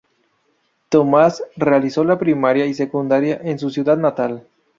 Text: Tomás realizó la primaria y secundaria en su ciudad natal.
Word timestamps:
Tomás 0.89 1.43
realizó 1.55 2.03
la 2.03 2.17
primaria 2.17 2.65
y 2.65 2.73
secundaria 2.73 3.39
en 3.43 3.59
su 3.59 3.69
ciudad 3.69 3.97
natal. 3.99 4.47